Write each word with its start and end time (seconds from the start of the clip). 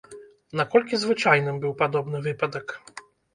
Наколькі 0.61 0.99
звычайным 1.03 1.59
быў 1.67 1.75
падобны 1.83 2.23
выпадак? 2.29 2.67